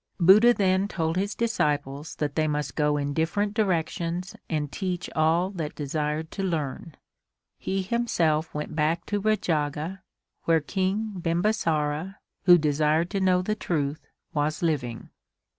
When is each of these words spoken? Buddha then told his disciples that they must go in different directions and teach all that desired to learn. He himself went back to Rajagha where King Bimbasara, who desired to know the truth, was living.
Buddha 0.19 0.51
then 0.51 0.87
told 0.87 1.15
his 1.15 1.35
disciples 1.35 2.15
that 2.15 2.33
they 2.33 2.47
must 2.47 2.75
go 2.75 2.97
in 2.97 3.13
different 3.13 3.53
directions 3.53 4.35
and 4.49 4.71
teach 4.71 5.11
all 5.15 5.51
that 5.51 5.75
desired 5.75 6.31
to 6.31 6.41
learn. 6.41 6.97
He 7.59 7.83
himself 7.83 8.51
went 8.51 8.75
back 8.75 9.05
to 9.05 9.21
Rajagha 9.21 10.01
where 10.45 10.59
King 10.59 11.19
Bimbasara, 11.21 12.15
who 12.45 12.57
desired 12.57 13.11
to 13.11 13.21
know 13.21 13.43
the 13.43 13.53
truth, 13.53 14.07
was 14.33 14.63
living. 14.63 15.09